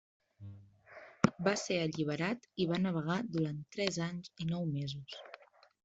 [1.47, 5.21] Va ser alliberat i va navegar durant tres anys i nou mesos.